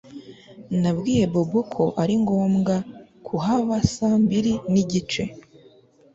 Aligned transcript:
Nabwiye 0.81 1.25
Bobo 1.33 1.59
ko 1.73 1.83
ari 2.01 2.15
ngombwa 2.21 2.75
kuhaba 3.25 3.75
saa 3.93 4.17
mbiri 4.23 4.51
nigice 4.71 5.23